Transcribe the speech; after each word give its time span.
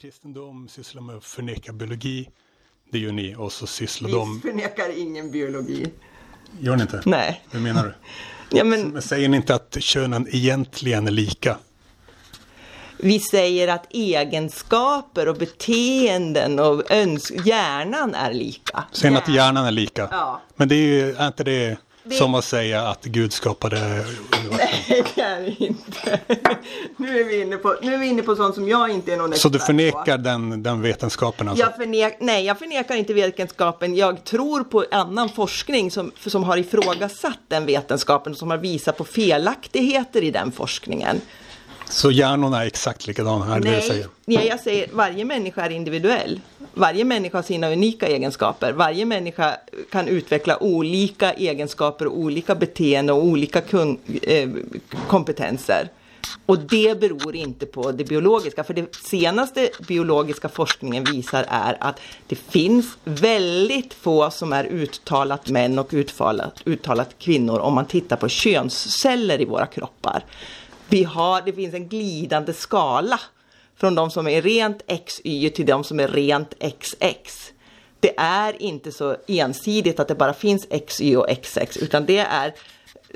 kristendom 0.00 0.68
sysslar 0.68 1.02
med 1.02 1.16
att 1.16 1.24
förneka 1.24 1.72
biologi. 1.72 2.28
Det 2.92 2.98
gör 2.98 3.12
ni 3.12 3.34
och 3.36 3.52
så 3.52 3.66
sysslar 3.66 4.08
Vi 4.08 4.14
de... 4.14 4.40
förnekar 4.40 4.98
ingen 4.98 5.30
biologi. 5.30 5.86
Gör 6.60 6.76
ni 6.76 6.82
inte? 6.82 7.02
Nej. 7.06 7.44
Hur 7.50 7.60
menar 7.60 7.84
du? 7.84 7.94
Ja, 8.58 8.64
men 8.64 8.88
Men 8.88 9.02
säger 9.02 9.28
ni 9.28 9.36
inte 9.36 9.54
att 9.54 9.76
könen 9.80 10.26
egentligen 10.30 11.06
är 11.06 11.10
lika? 11.10 11.58
vi 12.98 13.20
säger 13.20 13.68
att 13.68 13.86
egenskaper 13.90 15.28
och 15.28 15.36
beteenden 15.36 16.58
och 16.58 16.90
öns- 16.90 17.46
hjärnan 17.46 18.14
är 18.14 18.32
lika. 18.32 18.84
Säger 18.92 19.12
ni 19.12 19.18
att 19.18 19.28
hjärnan 19.28 19.64
är 19.66 19.70
lika? 19.70 20.08
Ja. 20.10 20.42
Men 20.56 20.68
det 20.68 20.74
är 20.74 20.86
ju, 21.06 21.12
är 21.14 21.26
inte 21.26 21.44
det, 21.44 21.78
Det- 22.08 22.14
som 22.14 22.34
att 22.34 22.44
säga 22.44 22.82
att 22.88 23.04
Gud 23.04 23.32
skapade 23.32 23.76
universum? 23.76 24.56
Det 25.14 25.20
är 25.22 25.40
vi 25.42 25.56
inte. 25.66 26.20
Nu 26.96 27.20
är 27.20 27.24
vi 27.24 27.40
inne 27.40 27.56
på, 27.56 27.76
nu 27.82 27.94
är 27.94 27.98
vi 27.98 28.06
inne 28.06 28.22
på 28.22 28.36
sånt 28.36 28.54
som 28.54 28.68
jag 28.68 28.90
inte 28.90 29.12
är 29.12 29.16
någon 29.16 29.32
Så 29.34 29.48
du 29.48 29.56
expert 29.56 29.66
förnekar 29.66 30.18
den, 30.18 30.62
den 30.62 30.82
vetenskapen 30.82 31.46
på. 31.46 31.50
alltså? 31.50 31.64
Jag 31.66 31.76
förnek, 31.76 32.16
nej, 32.20 32.44
jag 32.44 32.58
förnekar 32.58 32.94
inte 32.94 33.14
vetenskapen. 33.14 33.96
Jag 33.96 34.24
tror 34.24 34.64
på 34.64 34.84
annan 34.90 35.28
forskning 35.28 35.90
som, 35.90 36.12
som 36.26 36.44
har 36.44 36.56
ifrågasatt 36.56 37.38
den 37.48 37.66
vetenskapen 37.66 38.32
och 38.32 38.38
som 38.38 38.50
har 38.50 38.58
visat 38.58 38.96
på 38.96 39.04
felaktigheter 39.04 40.22
i 40.22 40.30
den 40.30 40.52
forskningen. 40.52 41.20
Så 41.90 42.10
hjärnorna 42.10 42.62
är 42.62 42.66
exakt 42.66 43.06
likadana, 43.06 43.56
är 43.56 43.60
det 43.60 43.70
det 43.70 43.80
säger? 43.80 44.06
nej, 44.24 44.46
jag 44.46 44.60
säger 44.60 44.88
varje 44.92 45.24
människa 45.24 45.62
är 45.62 45.70
individuell. 45.70 46.40
Varje 46.74 47.04
människa 47.04 47.38
har 47.38 47.42
sina 47.42 47.70
unika 47.70 48.06
egenskaper. 48.06 48.72
Varje 48.72 49.04
människa 49.04 49.56
kan 49.90 50.08
utveckla 50.08 50.62
olika 50.62 51.32
egenskaper 51.32 52.06
och 52.06 52.18
olika 52.18 52.54
beteenden 52.54 53.16
och 53.16 53.24
olika 53.24 53.60
kun, 53.60 53.98
eh, 54.22 54.48
kompetenser. 55.08 55.88
Och 56.46 56.58
det 56.58 57.00
beror 57.00 57.36
inte 57.36 57.66
på 57.66 57.92
det 57.92 58.04
biologiska. 58.04 58.64
För 58.64 58.74
det 58.74 58.96
senaste 58.96 59.70
biologiska 59.88 60.48
forskningen 60.48 61.04
visar 61.04 61.46
är 61.48 61.76
att 61.80 62.00
det 62.26 62.36
finns 62.36 62.86
väldigt 63.04 63.94
få 63.94 64.30
som 64.30 64.52
är 64.52 64.64
uttalat 64.64 65.48
män 65.48 65.78
och 65.78 65.88
uttalat, 65.92 66.62
uttalat 66.64 67.08
kvinnor 67.18 67.58
om 67.58 67.74
man 67.74 67.86
tittar 67.86 68.16
på 68.16 68.28
könsceller 68.28 69.40
i 69.40 69.44
våra 69.44 69.66
kroppar. 69.66 70.24
Vi 70.88 71.04
har, 71.04 71.42
det 71.42 71.52
finns 71.52 71.74
en 71.74 71.88
glidande 71.88 72.52
skala 72.52 73.20
från 73.76 73.94
de 73.94 74.10
som 74.10 74.28
är 74.28 74.42
rent 74.42 74.82
XY 75.06 75.50
till 75.50 75.66
de 75.66 75.84
som 75.84 76.00
är 76.00 76.08
rent 76.08 76.54
XX. 76.80 77.52
Det 78.00 78.18
är 78.18 78.62
inte 78.62 78.92
så 78.92 79.16
ensidigt 79.26 80.00
att 80.00 80.08
det 80.08 80.14
bara 80.14 80.34
finns 80.34 80.66
XY 80.86 81.16
och 81.16 81.26
XX 81.42 81.76
utan 81.76 82.06
det 82.06 82.18
är 82.18 82.54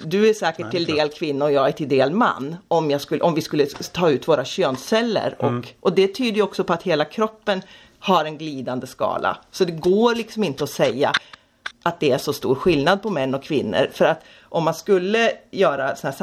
du 0.05 0.29
är 0.29 0.35
säkert 0.35 0.71
till 0.71 0.87
klart. 0.87 0.99
del 0.99 1.09
kvinna 1.09 1.45
och 1.45 1.53
jag 1.53 1.69
är 1.69 1.73
till 1.73 1.89
del 1.89 2.11
man. 2.11 2.57
Om, 2.69 2.91
jag 2.91 3.01
skulle, 3.01 3.23
om 3.23 3.35
vi 3.35 3.41
skulle 3.41 3.67
ta 3.67 4.11
ut 4.11 4.29
våra 4.29 4.45
könsceller. 4.45 5.37
Och, 5.39 5.75
och 5.81 5.93
det 5.93 6.09
tyder 6.09 6.37
ju 6.37 6.43
också 6.43 6.65
på 6.65 6.73
att 6.73 6.83
hela 6.83 7.05
kroppen 7.05 7.63
har 7.99 8.25
en 8.25 8.39
glidande 8.39 8.87
skala. 8.87 9.39
Så 9.51 9.65
det 9.65 9.73
går 9.73 10.15
liksom 10.15 10.45
inte 10.45 10.65
att 10.65 10.71
säga 10.71 11.13
att 11.83 12.01
det 12.01 12.11
är 12.11 12.19
så 12.19 12.33
stor 12.33 12.55
skillnad 12.55 13.03
på 13.03 13.11
män 13.11 13.35
och 13.35 13.43
kvinnor. 13.43 13.91
För 13.93 14.05
att 14.05 14.23
om 14.43 14.65
man 14.65 14.75
skulle 14.75 15.33
göra 15.51 15.97
såna 15.97 16.11
här 16.11 16.19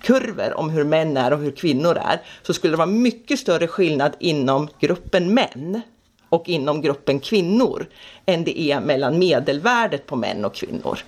kurvor 0.00 0.58
om 0.58 0.70
hur 0.70 0.84
män 0.84 1.16
är 1.16 1.32
och 1.32 1.38
hur 1.38 1.50
kvinnor 1.50 1.96
är. 1.96 2.20
Så 2.42 2.54
skulle 2.54 2.72
det 2.72 2.76
vara 2.76 2.86
mycket 2.86 3.38
större 3.38 3.66
skillnad 3.66 4.12
inom 4.18 4.68
gruppen 4.80 5.34
män 5.34 5.82
och 6.28 6.48
inom 6.48 6.82
gruppen 6.82 7.20
kvinnor. 7.20 7.86
Än 8.26 8.44
det 8.44 8.60
är 8.60 8.80
mellan 8.80 9.18
medelvärdet 9.18 10.06
på 10.06 10.16
män 10.16 10.44
och 10.44 10.54
kvinnor. 10.54 10.98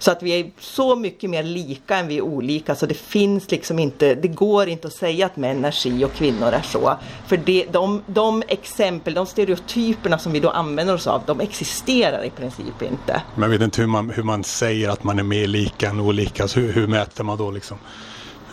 Så 0.00 0.10
att 0.10 0.22
vi 0.22 0.40
är 0.40 0.50
så 0.58 0.96
mycket 0.96 1.30
mer 1.30 1.42
lika 1.42 1.96
än 1.96 2.08
vi 2.08 2.16
är 2.16 2.22
olika 2.22 2.74
så 2.74 2.86
det 2.86 2.94
finns 2.94 3.50
liksom 3.50 3.78
inte, 3.78 4.14
det 4.14 4.28
går 4.28 4.68
inte 4.68 4.86
att 4.86 4.92
säga 4.92 5.26
att 5.26 5.36
män 5.36 5.64
är 5.64 5.70
si 5.70 6.04
och 6.04 6.12
kvinnor 6.12 6.46
är 6.46 6.62
så. 6.62 6.96
För 7.26 7.36
det, 7.36 7.66
de, 7.72 8.02
de 8.06 8.42
exempel, 8.48 9.14
de 9.14 9.26
stereotyperna 9.26 10.18
som 10.18 10.32
vi 10.32 10.40
då 10.40 10.50
använder 10.50 10.94
oss 10.94 11.06
av, 11.06 11.22
de 11.26 11.40
existerar 11.40 12.24
i 12.24 12.30
princip 12.30 12.82
inte. 12.82 13.22
Men 13.34 13.42
jag 13.42 13.48
vet 13.48 13.62
inte 13.62 13.80
hur 13.80 13.88
man, 13.88 14.10
hur 14.10 14.22
man 14.22 14.44
säger 14.44 14.88
att 14.88 15.04
man 15.04 15.18
är 15.18 15.22
mer 15.22 15.46
lika 15.46 15.88
än 15.88 16.00
olika. 16.00 16.48
Så 16.48 16.60
hur, 16.60 16.72
hur 16.72 16.86
mäter 16.86 17.24
man 17.24 17.38
då 17.38 17.50
liksom? 17.50 17.78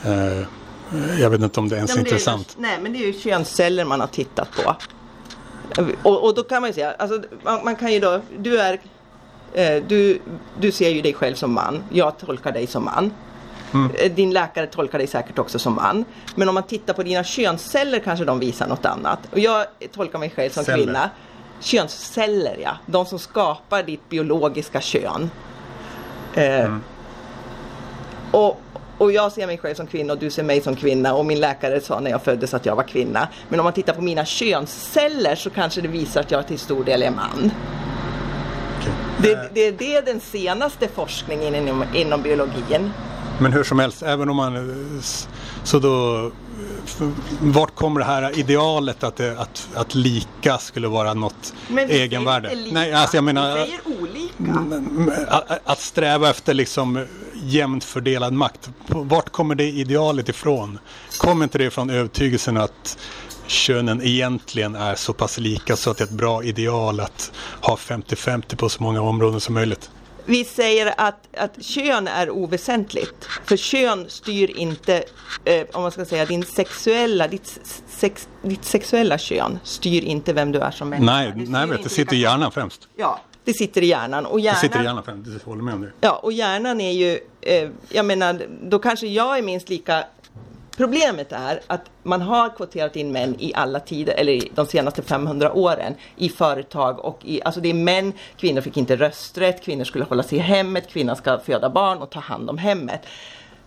Eh, 0.06 0.46
jag 1.19 1.30
vet 1.30 1.41
inte 1.41 1.59
om 1.59 1.69
det 1.69 1.75
ens 1.75 1.96
är 1.96 2.00
intressant. 2.00 2.56
nej 2.59 2.80
men 2.81 2.94
det 2.94 3.00
är 3.00 3.08
ju 3.08 3.13
könsceller 3.13 3.85
man 3.85 4.00
har 4.00 4.08
tittat 4.08 4.50
på. 4.52 4.75
Och, 6.03 6.24
och 6.24 6.35
då 6.35 6.44
kan 6.44 6.62
man 6.62 6.69
ju 6.69 6.74
säga, 6.74 6.91
alltså, 7.00 7.22
man, 7.44 7.59
man 7.63 7.75
kan 7.75 7.94
ju 7.94 8.00
då, 8.00 8.22
du 8.38 8.59
är 8.59 8.80
eh, 9.53 9.84
du, 9.88 10.19
du 10.59 10.72
ser 10.72 10.90
ju 10.90 11.02
dig 11.02 11.13
själv 11.13 11.36
som 11.36 11.53
man, 11.53 11.84
jag 11.90 12.18
tolkar 12.19 12.52
dig 12.52 12.68
som 12.68 12.86
man. 12.86 13.12
Eh, 13.97 14.12
Din 14.12 14.31
läkare 14.34 14.68
tolkar 14.68 14.97
dig 14.97 15.07
säkert 15.07 15.40
också 15.40 15.59
som 15.59 15.75
man. 15.75 16.06
Men 16.36 16.50
om 16.50 16.53
man 16.53 16.63
tittar 16.63 16.94
på 16.94 17.03
dina 17.03 17.24
könsceller 17.24 18.00
kanske 18.00 18.25
de 18.25 18.40
visar 18.40 18.68
något 18.68 18.86
annat. 18.86 19.19
Och 19.31 19.40
jag 19.40 19.66
tolkar 19.91 20.19
mig 20.19 20.30
själv 20.36 20.50
som 20.50 20.63
Celler. 20.63 20.84
kvinna. 20.84 21.09
Könsceller 21.59 22.57
ja, 22.63 22.78
de 22.86 23.06
som 23.06 23.19
skapar 23.19 23.84
ditt 23.84 24.09
biologiska 24.09 24.81
kön. 24.81 25.30
Eh, 26.34 26.75
och, 28.31 28.62
och 28.97 29.12
jag 29.12 29.31
ser 29.31 29.47
mig 29.47 29.58
själv 29.58 29.75
som 29.75 29.88
kvinna 29.88 30.13
och 30.13 30.19
du 30.19 30.30
ser 30.30 30.44
mig 30.44 30.62
som 30.62 30.75
kvinna 30.75 31.13
och 31.13 31.25
min 31.25 31.40
läkare 31.40 31.81
sa 31.81 32.00
när 32.00 32.12
jag 32.12 32.24
föddes 32.24 32.53
att 32.53 32.66
jag 32.66 32.75
var 32.75 32.84
kvinna. 32.84 33.28
Men 33.50 33.59
om 33.59 33.63
man 33.63 33.74
tittar 33.74 33.94
på 33.94 34.02
mina 34.02 34.25
könsceller 34.25 35.35
så 35.35 35.50
kanske 35.50 35.81
det 35.81 35.88
visar 35.88 36.22
att 36.22 36.31
jag 36.31 36.47
till 36.47 36.59
stor 36.59 36.84
del 36.84 37.03
är 37.03 37.12
man. 37.12 37.52
Det, 39.22 39.50
det, 39.53 39.72
det 39.72 39.96
är 39.96 40.02
den 40.02 40.19
senaste 40.19 40.88
forskningen 40.88 41.56
inom, 41.56 41.84
inom 41.94 42.22
biologin. 42.22 42.91
Men 43.40 43.53
hur 43.53 43.63
som 43.63 43.80
helst, 43.80 44.03
även 44.03 44.30
om 44.30 44.36
man... 44.36 44.56
eh, 44.56 45.02
Så 45.63 45.80
då... 45.80 46.25
eh, 46.25 47.07
Vart 47.41 47.75
kommer 47.75 48.00
det 48.00 48.06
här 48.06 48.40
idealet 48.40 49.03
att, 49.03 49.16
det, 49.16 49.40
att, 49.40 49.68
att 49.75 49.96
lika 49.96 50.57
skulle 50.57 50.88
vara 50.88 51.13
något 51.13 51.53
Men 51.68 51.88
vi 51.88 52.02
egenvärde? 52.02 52.50
säger 52.50 52.62
inte 52.62 52.74
Nej, 52.74 52.86
lika, 52.88 52.97
alltså 53.00 53.18
jag 53.18 53.24
menar... 53.24 53.56
Vi 53.57 53.66
säger 53.66 54.02
olika. 54.02 54.34
Mm, 54.44 55.12
Att, 55.28 55.59
att 55.63 55.80
sträva 55.80 56.30
efter 56.30 56.53
liksom 56.53 57.06
jämnt 57.44 57.84
fördelad 57.84 58.34
makt. 58.34 58.70
Vart 58.88 59.30
kommer 59.30 59.56
det 59.56 59.70
idealet 59.70 60.30
ifrån? 60.30 60.80
Kommer 61.18 61.44
inte 61.44 61.58
det 61.58 61.70
från 61.70 61.90
övertygelsen 61.90 62.58
att 62.58 62.98
könen 63.48 64.02
egentligen 64.03 64.75
är 64.75 64.96
så 64.96 65.14
pass 65.14 65.38
lika 65.38 65.75
så 65.75 65.90
att 65.92 65.98
det 65.98 66.03
är 66.03 66.06
ett 66.06 66.12
bra 66.12 66.44
ideal 66.44 67.00
att 67.00 67.31
ha 67.62 67.75
50-50 67.75 68.56
på 68.56 68.70
så 68.70 68.84
många 68.84 69.02
områden 69.02 69.40
som 69.40 69.53
möjligt? 69.53 69.90
Vi 70.30 70.44
säger 70.44 70.94
att, 70.98 71.38
att 71.38 71.64
kön 71.64 72.08
är 72.08 72.30
oväsentligt. 72.30 73.25
För 73.46 73.58
kön 73.58 74.06
styr 74.09 74.58
inte, 74.58 75.04
eh, 75.46 75.66
om 75.74 75.81
man 75.81 75.92
ska 75.92 76.06
säga 76.06 76.25
din 76.25 76.44
sexuella, 76.44 77.28
ditt, 77.28 77.59
sex, 77.88 78.28
ditt 78.42 78.66
sexuella 78.66 79.18
kön 79.18 79.59
styr 79.64 80.02
inte 80.02 80.34
vem 80.34 80.52
du 80.52 80.59
är 80.59 80.72
som 80.72 80.90
människa. 80.90 81.12
Nej, 81.12 81.34
nej 81.36 81.68
vet, 81.68 81.84
det 81.84 81.90
sitter 81.90 82.16
i 82.16 82.19
hjärnan 82.19 82.52
främst. 82.52 82.88
Ja, 82.96 83.19
det 83.47 83.53
sitter 83.53 83.84
i 83.84 83.85
hjärnan. 83.85 84.25
Och 84.25 84.38
Det 84.38 84.44
hjärnan, 84.44 84.62
sitter 84.62 84.81
i 84.81 84.84
hjärnan 84.84 85.03
jag 85.25 85.46
håller 85.46 85.63
med 85.63 85.74
om 85.74 85.81
det. 85.81 85.91
Ja, 86.02 86.19
och 86.24 86.31
hjärnan 86.31 86.81
är 86.81 86.91
ju, 86.91 87.19
eh, 87.41 87.69
jag 87.90 88.06
menar, 88.06 88.41
då 88.63 88.80
kanske 88.80 89.08
jag 89.08 89.38
är 89.38 89.41
minst 89.41 89.69
lika 89.69 90.06
Problemet 90.78 91.31
är 91.31 91.59
att 91.68 91.81
man 92.03 92.22
har 92.22 92.56
kvoterat 92.56 92.96
in 92.96 93.12
män 93.12 93.36
i 93.40 93.53
alla 93.56 93.80
tider, 93.80 94.13
eller 94.13 94.41
de 94.56 94.66
senaste 94.66 95.02
500 95.02 95.53
åren, 95.53 95.96
i 96.16 96.30
företag 96.30 97.00
och 97.00 97.19
i, 97.25 97.41
alltså 97.44 97.62
det 97.62 97.69
är 97.69 97.74
män, 97.74 98.13
kvinnor 98.38 98.62
fick 98.62 98.78
inte 98.78 98.96
rösträtt, 98.96 99.63
kvinnor 99.63 99.84
skulle 99.84 100.06
hålla 100.06 100.24
sig 100.24 100.38
i 100.38 100.41
hemmet, 100.41 100.90
kvinnor 100.90 101.16
ska 101.16 101.40
föda 101.40 101.69
barn 101.69 101.97
och 101.97 102.09
ta 102.09 102.19
hand 102.19 102.50
om 102.50 102.57
hemmet. 102.57 103.02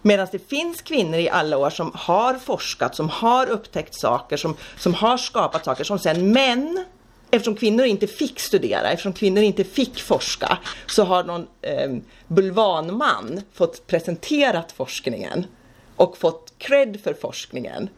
Medan 0.03 0.27
det 0.33 0.49
finns 0.49 0.83
kvinnor 0.83 1.19
i 1.19 1.31
alla 1.31 1.59
år 1.59 1.71
som 1.71 1.93
har 1.95 2.35
forskat, 2.35 2.97
som 2.97 3.09
har 3.09 3.47
upptäckt 3.47 3.95
saker, 4.01 4.37
som, 4.37 4.57
som 4.77 4.95
har 4.95 5.17
skapat 5.17 5.65
saker 5.65 5.85
som 5.85 5.99
sen 5.99 6.33
män 6.33 6.85
Eftersom 7.31 7.57
kvinnor 7.57 7.85
inte 7.85 8.07
fick 8.07 8.41
studera, 8.41 8.91
eftersom 8.91 9.13
kvinnor 9.13 9.43
inte 9.43 9.65
fick 9.65 10.01
forska, 10.01 10.59
så 10.87 11.05
har 11.05 11.25
någon 11.25 11.47
eh, 11.63 11.97
bulvanman 12.29 13.41
fått 13.53 13.87
presenterat 13.87 14.73
forskningen 14.73 15.47
och 15.97 16.19
fått 16.19 16.53
cred 16.59 17.01
för 17.01 17.15
forskningen. 17.15 17.89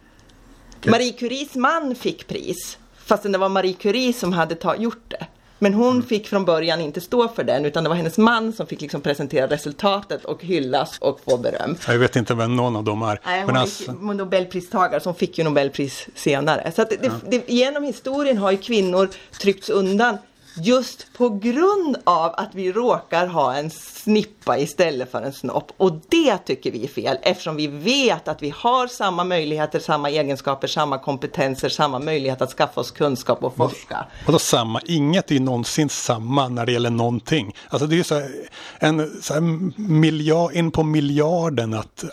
Marie 0.84 1.12
Curies 1.12 1.54
man 1.54 1.94
fick 1.94 2.26
pris, 2.26 2.78
fastän 3.04 3.32
det 3.32 3.38
var 3.38 3.48
Marie 3.48 3.74
Curie 3.74 4.12
som 4.12 4.32
hade 4.32 4.54
ta, 4.54 4.76
gjort 4.76 5.04
det. 5.10 5.26
Men 5.62 5.74
hon 5.74 6.02
fick 6.02 6.28
från 6.28 6.44
början 6.44 6.80
inte 6.80 7.00
stå 7.00 7.28
för 7.28 7.44
den, 7.44 7.64
utan 7.64 7.84
det 7.84 7.88
var 7.88 7.96
hennes 7.96 8.18
man 8.18 8.52
som 8.52 8.66
fick 8.66 8.80
liksom 8.80 9.00
presentera 9.00 9.46
resultatet 9.46 10.24
och 10.24 10.44
hyllas 10.44 10.98
och 10.98 11.20
få 11.24 11.36
beröm. 11.36 11.76
Jag 11.86 11.98
vet 11.98 12.16
inte 12.16 12.34
vem 12.34 12.56
någon 12.56 12.76
av 12.76 12.84
dem 12.84 13.02
är. 13.02 13.20
Nej, 13.24 13.38
hon 13.38 13.46
Men 13.46 13.56
är 13.56 13.60
alltså, 13.60 13.92
ju 13.92 14.14
Nobelpristagare 14.14 15.00
som 15.00 15.14
fick 15.14 15.38
ju 15.38 15.44
Nobelpris 15.44 16.08
senare. 16.14 16.72
Så 16.76 16.84
det, 16.84 16.96
det, 17.02 17.10
det, 17.30 17.48
genom 17.52 17.82
historien 17.84 18.38
har 18.38 18.50
ju 18.50 18.56
kvinnor 18.56 19.08
tryckts 19.40 19.68
undan 19.70 20.18
just 20.56 21.12
på 21.16 21.28
grund 21.28 21.96
av 22.04 22.34
att 22.36 22.54
vi 22.54 22.72
råkar 22.72 23.26
ha 23.26 23.54
en 23.54 23.70
snippa 23.70 24.58
istället 24.58 25.10
för 25.10 25.22
en 25.22 25.32
snopp. 25.32 25.72
Och 25.76 25.92
det 26.08 26.38
tycker 26.38 26.70
vi 26.70 26.84
är 26.84 26.88
fel 26.88 27.18
eftersom 27.22 27.56
vi 27.56 27.66
vet 27.66 28.28
att 28.28 28.42
vi 28.42 28.52
har 28.56 28.86
samma 28.86 29.24
möjligheter, 29.24 29.78
samma 29.78 30.10
egenskaper, 30.10 30.68
samma 30.68 30.98
kompetenser, 30.98 31.68
samma 31.68 31.98
möjlighet 31.98 32.42
att 32.42 32.52
skaffa 32.52 32.80
oss 32.80 32.90
kunskap 32.90 33.44
och 33.44 33.56
forska. 33.56 34.06
Vadå 34.26 34.38
samma? 34.38 34.80
Inget 34.84 35.30
är 35.30 35.40
någonsin 35.40 35.88
samma 35.88 36.48
när 36.48 36.66
det 36.66 36.72
gäller 36.72 36.90
någonting. 36.90 37.54
Alltså 37.68 37.86
det 37.86 37.98
är 37.98 38.02
så 38.02 38.14
här, 38.14 38.30
en 38.78 39.22
så 39.22 39.34
här 39.34 39.40
miljard, 39.80 40.52
in 40.52 40.70
på 40.70 40.82
miljarden 40.82 41.74
att 41.74 42.04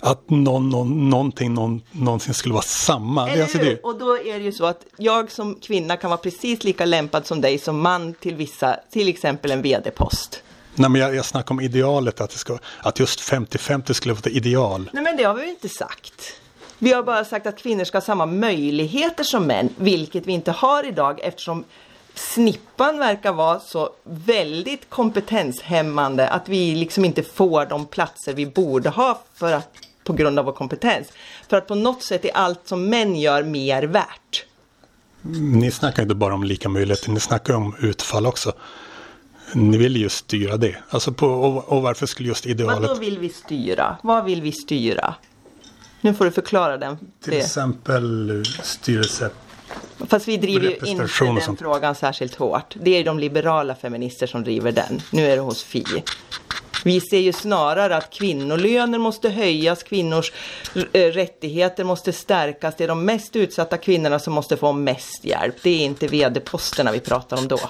att 0.00 0.30
någon, 0.30 0.68
någon, 0.68 1.10
någonting 1.10 1.54
någon, 1.54 1.82
någonsin 1.90 2.34
skulle 2.34 2.54
vara 2.54 2.62
samma. 2.62 3.30
Eller 3.30 3.42
alltså, 3.42 3.58
det, 3.58 3.80
Och 3.80 3.98
då 3.98 4.18
är 4.18 4.38
det 4.38 4.44
ju 4.44 4.52
så 4.52 4.66
att 4.66 4.86
jag 4.96 5.30
som 5.30 5.54
kvinna 5.54 5.96
kan 5.96 6.10
vara 6.10 6.18
precis 6.18 6.64
lika 6.64 6.84
lämpad 6.84 7.26
som 7.26 7.40
dig 7.40 7.58
som 7.58 7.80
man 7.80 8.14
till 8.14 8.34
vissa, 8.34 8.76
till 8.90 9.08
exempel 9.08 9.50
en 9.50 9.62
vd-post. 9.62 10.42
nej, 10.74 10.90
men 10.90 11.00
jag, 11.00 11.14
jag 11.14 11.24
snackar 11.24 11.54
om 11.54 11.60
idealet, 11.60 12.20
att, 12.20 12.30
det 12.30 12.38
ska, 12.38 12.58
att 12.78 13.00
just 13.00 13.20
50-50 13.20 13.92
skulle 13.92 14.14
vara 14.14 14.20
ett 14.20 14.26
ideal. 14.26 14.90
Nej 14.92 15.02
men 15.02 15.16
det 15.16 15.24
har 15.24 15.34
vi 15.34 15.42
ju 15.42 15.50
inte 15.50 15.68
sagt. 15.68 16.40
Vi 16.78 16.92
har 16.92 17.02
bara 17.02 17.24
sagt 17.24 17.46
att 17.46 17.58
kvinnor 17.58 17.84
ska 17.84 17.96
ha 17.96 18.02
samma 18.02 18.26
möjligheter 18.26 19.24
som 19.24 19.46
män, 19.46 19.68
vilket 19.76 20.26
vi 20.26 20.32
inte 20.32 20.50
har 20.50 20.86
idag 20.86 21.20
eftersom 21.22 21.64
snippan 22.14 22.98
verkar 22.98 23.32
vara 23.32 23.60
så 23.60 23.90
väldigt 24.02 24.90
kompetenshämmande 24.90 26.28
att 26.28 26.48
vi 26.48 26.74
liksom 26.74 27.04
inte 27.04 27.22
får 27.22 27.66
de 27.66 27.86
platser 27.86 28.32
vi 28.32 28.46
borde 28.46 28.88
ha 28.88 29.22
för 29.34 29.52
att, 29.52 29.68
på 30.04 30.12
grund 30.12 30.38
av 30.38 30.44
vår 30.44 30.52
kompetens. 30.52 31.08
För 31.48 31.56
att 31.56 31.66
på 31.66 31.74
något 31.74 32.02
sätt 32.02 32.24
är 32.24 32.36
allt 32.36 32.60
som 32.64 32.88
män 32.88 33.16
gör 33.16 33.42
mer 33.42 33.82
värt. 33.82 34.44
Ni 35.40 35.70
snackar 35.70 36.02
inte 36.02 36.14
bara 36.14 36.34
om 36.34 36.44
lika 36.44 36.68
möjligheter, 36.68 37.10
ni 37.10 37.20
snackar 37.20 37.54
om 37.54 37.76
utfall 37.80 38.26
också. 38.26 38.52
Ni 39.52 39.76
vill 39.76 39.96
ju 39.96 40.08
styra 40.08 40.56
det. 40.56 40.76
Alltså 40.88 41.12
på, 41.12 41.26
och, 41.26 41.68
och 41.68 41.82
varför 41.82 42.06
skulle 42.06 42.28
just 42.28 42.46
Vad 42.46 42.50
idealet... 42.50 42.88
då 42.88 42.94
vill 42.94 43.18
vi 43.18 43.28
styra? 43.28 43.96
Vad 44.02 44.24
vill 44.24 44.42
vi 44.42 44.52
styra? 44.52 45.14
Nu 46.00 46.14
får 46.14 46.24
du 46.24 46.30
förklara 46.30 46.78
den. 46.78 46.98
Till 47.22 47.32
exempel 47.32 48.44
styrelse. 48.62 49.30
Fast 50.08 50.28
vi 50.28 50.36
driver 50.36 50.66
ju 50.66 50.76
inte 50.86 51.08
den 51.24 51.56
frågan 51.56 51.94
särskilt 51.94 52.34
hårt. 52.34 52.74
Det 52.74 52.90
är 52.90 52.98
ju 52.98 53.04
de 53.04 53.18
liberala 53.18 53.74
feminister 53.74 54.26
som 54.26 54.44
driver 54.44 54.72
den. 54.72 55.02
Nu 55.10 55.26
är 55.26 55.36
det 55.36 55.42
hos 55.42 55.62
Fi. 55.62 55.84
Vi 56.84 57.00
ser 57.00 57.18
ju 57.18 57.32
snarare 57.32 57.96
att 57.96 58.10
kvinnolöner 58.10 58.98
måste 58.98 59.30
höjas, 59.30 59.82
kvinnors 59.82 60.32
eh, 60.92 61.00
rättigheter 61.00 61.84
måste 61.84 62.12
stärkas. 62.12 62.74
Det 62.78 62.84
är 62.84 62.88
de 62.88 63.04
mest 63.04 63.36
utsatta 63.36 63.76
kvinnorna 63.76 64.18
som 64.18 64.32
måste 64.34 64.56
få 64.56 64.72
mest 64.72 65.24
hjälp. 65.24 65.54
Det 65.62 65.70
är 65.70 65.84
inte 65.84 66.06
vd-posterna 66.06 66.92
vi 66.92 67.00
pratar 67.00 67.36
om 67.36 67.48
då. 67.48 67.60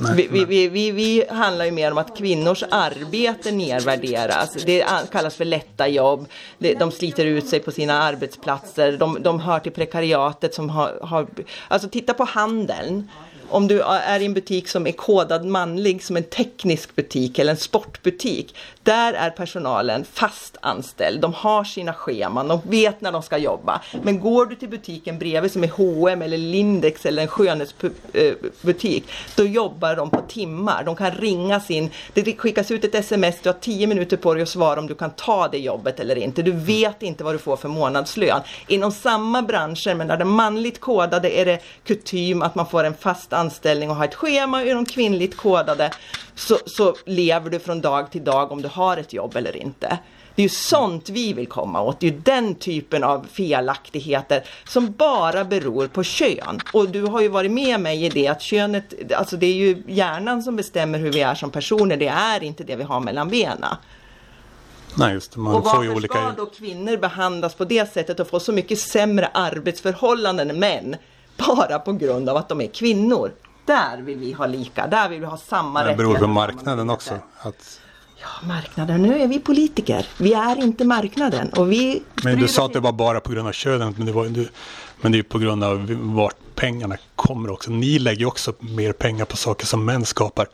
Nej, 0.00 0.16
Vi, 0.16 0.26
vi, 0.26 0.38
nej. 0.38 0.44
vi, 0.44 0.68
vi, 0.68 0.90
vi 0.90 1.24
handlar 1.30 1.64
ju 1.64 1.70
mer 1.70 1.92
om 1.92 1.98
att 1.98 2.18
kvinnors 2.18 2.62
arbete 2.70 3.50
nedvärderas. 3.50 4.52
Det 4.52 4.84
kallas 5.12 5.34
för 5.36 5.44
lätta 5.44 5.88
jobb. 5.88 6.28
De 6.58 6.90
sliter 6.90 7.24
ut 7.24 7.48
sig 7.48 7.60
på 7.60 7.70
sina 7.70 8.02
arbetsplatser. 8.02 8.92
De, 8.92 9.22
de 9.22 9.40
hör 9.40 9.58
till 9.58 9.72
prekariatet 9.72 10.54
som 10.54 10.70
har, 10.70 10.98
har... 11.02 11.26
Alltså 11.68 11.88
titta 11.88 12.14
på 12.14 12.24
handeln. 12.24 13.08
Om 13.50 13.68
du 13.68 13.80
är 13.82 14.20
i 14.20 14.26
en 14.26 14.34
butik 14.34 14.68
som 14.68 14.86
är 14.86 14.92
kodad 14.92 15.44
manlig 15.44 16.04
som 16.04 16.16
en 16.16 16.22
teknisk 16.22 16.96
butik 16.96 17.38
eller 17.38 17.50
en 17.52 17.56
sportbutik. 17.56 18.54
Där 18.82 19.12
är 19.12 19.30
personalen 19.30 20.04
fast 20.12 20.56
anställd. 20.62 21.20
De 21.20 21.34
har 21.34 21.64
sina 21.64 21.92
scheman. 21.92 22.48
De 22.48 22.60
vet 22.64 23.00
när 23.00 23.12
de 23.12 23.22
ska 23.22 23.38
jobba. 23.38 23.80
Men 24.02 24.20
går 24.20 24.46
du 24.46 24.54
till 24.54 24.68
butiken 24.68 25.18
bredvid 25.18 25.52
som 25.52 25.64
är 25.64 25.68
H&M 25.68 26.22
eller 26.22 26.38
Lindex 26.38 27.06
eller 27.06 27.22
en 27.22 27.28
skönhetsbutik. 27.28 29.04
Då 29.36 29.44
jobbar 29.44 29.96
de 29.96 30.10
på 30.10 30.20
timmar. 30.28 30.82
De 30.84 30.96
kan 30.96 31.10
ringa 31.10 31.60
sin. 31.60 31.90
Det 32.14 32.38
skickas 32.38 32.70
ut 32.70 32.84
ett 32.84 32.94
sms. 32.94 33.36
Du 33.42 33.48
har 33.48 33.56
10 33.60 33.86
minuter 33.86 34.16
på 34.16 34.34
dig 34.34 34.42
att 34.42 34.48
svara 34.48 34.80
om 34.80 34.86
du 34.86 34.94
kan 34.94 35.10
ta 35.10 35.48
det 35.48 35.58
jobbet 35.58 36.00
eller 36.00 36.18
inte. 36.18 36.42
Du 36.42 36.52
vet 36.52 37.02
inte 37.02 37.24
vad 37.24 37.34
du 37.34 37.38
får 37.38 37.56
för 37.56 37.68
månadslön. 37.68 38.40
Inom 38.66 38.92
samma 38.92 39.42
branscher 39.42 39.94
men 39.94 40.08
där 40.08 40.16
det 40.16 40.24
manligt 40.24 40.80
kodade 40.80 41.30
är 41.30 41.44
det 41.44 41.58
kutym 41.84 42.42
att 42.42 42.54
man 42.54 42.66
får 42.66 42.84
en 42.84 42.94
fast 42.94 43.32
anställning 43.40 43.90
och 43.90 43.96
har 43.96 44.04
ett 44.04 44.14
schema. 44.14 44.64
I 44.64 44.70
de 44.70 44.86
kvinnligt 44.86 45.36
kodade 45.36 45.90
så, 46.34 46.58
så 46.66 46.96
lever 47.06 47.50
du 47.50 47.58
från 47.58 47.80
dag 47.80 48.10
till 48.10 48.24
dag 48.24 48.52
om 48.52 48.62
du 48.62 48.68
har 48.68 48.96
ett 48.96 49.12
jobb 49.12 49.36
eller 49.36 49.56
inte. 49.56 49.98
Det 50.34 50.42
är 50.42 50.44
ju 50.44 50.48
sånt 50.48 51.08
vi 51.08 51.32
vill 51.32 51.46
komma 51.46 51.82
åt. 51.82 52.00
Det 52.00 52.06
är 52.06 52.12
ju 52.12 52.18
den 52.18 52.54
typen 52.54 53.04
av 53.04 53.26
felaktigheter 53.32 54.44
som 54.68 54.92
bara 54.92 55.44
beror 55.44 55.86
på 55.86 56.02
kön. 56.02 56.60
Och 56.72 56.88
du 56.88 57.02
har 57.02 57.20
ju 57.20 57.28
varit 57.28 57.50
med 57.50 57.80
mig 57.80 58.04
i 58.04 58.08
det 58.08 58.28
att 58.28 58.42
könet, 58.42 59.12
alltså 59.14 59.36
det 59.36 59.46
är 59.46 59.54
ju 59.54 59.82
hjärnan 59.86 60.42
som 60.42 60.56
bestämmer 60.56 60.98
hur 60.98 61.12
vi 61.12 61.20
är 61.20 61.34
som 61.34 61.50
personer. 61.50 61.96
Det 61.96 62.08
är 62.08 62.42
inte 62.42 62.64
det 62.64 62.76
vi 62.76 62.82
har 62.82 63.00
mellan 63.00 63.28
benen. 63.28 63.74
Nej, 64.94 65.12
just 65.12 65.32
det. 65.32 65.40
Man 65.40 65.54
Och 65.54 65.64
varför 65.64 65.96
olika... 65.96 66.14
ska 66.14 66.32
då 66.36 66.46
kvinnor 66.46 66.96
behandlas 66.96 67.54
på 67.54 67.64
det 67.64 67.92
sättet 67.92 68.20
och 68.20 68.28
få 68.28 68.40
så 68.40 68.52
mycket 68.52 68.78
sämre 68.78 69.30
arbetsförhållanden 69.34 70.50
än 70.50 70.58
män? 70.58 70.96
Bara 71.46 71.78
på 71.78 71.92
grund 71.92 72.28
av 72.28 72.36
att 72.36 72.48
de 72.48 72.60
är 72.60 72.66
kvinnor. 72.66 73.32
Där 73.66 74.02
vill 74.02 74.18
vi 74.18 74.32
ha 74.32 74.46
lika, 74.46 74.86
där 74.86 75.08
vill 75.08 75.20
vi 75.20 75.26
ha 75.26 75.36
samma 75.36 75.78
Det 75.84 75.84
beror 75.84 75.96
rättigheter. 75.96 76.20
på 76.26 76.32
marknaden 76.32 76.90
också. 76.90 77.14
Att, 77.40 77.80
Ja, 78.22 78.46
marknaden. 78.48 79.02
Nu 79.02 79.20
är 79.22 79.26
vi 79.26 79.38
politiker. 79.38 80.06
Vi 80.18 80.32
är 80.32 80.58
inte 80.62 80.84
marknaden. 80.84 81.48
Och 81.56 81.72
vi 81.72 82.02
men 82.24 82.38
du 82.40 82.48
sa 82.48 82.66
att 82.66 82.72
det 82.72 82.80
var 82.80 82.92
bara 82.92 83.20
på 83.20 83.32
grund 83.32 83.48
av 83.48 83.52
könet, 83.52 83.96
men 83.98 84.06
det, 84.06 84.12
var, 84.12 84.24
du, 84.24 84.48
men 85.00 85.12
det 85.12 85.18
är 85.18 85.22
på 85.22 85.38
grund 85.38 85.64
av 85.64 85.86
vart 86.00 86.36
pengarna 86.54 86.96
kommer 87.16 87.50
också. 87.50 87.70
Ni 87.70 87.98
lägger 87.98 88.26
också 88.26 88.52
mer 88.58 88.92
pengar 88.92 89.24
på 89.24 89.36
saker 89.36 89.66
som 89.66 89.84
män 89.84 90.04
skapar. 90.04 90.46